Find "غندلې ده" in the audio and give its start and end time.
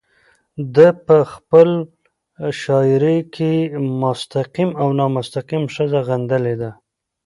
6.07-6.71